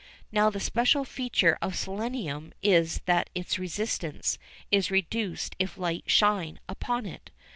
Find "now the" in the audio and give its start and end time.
0.31-0.59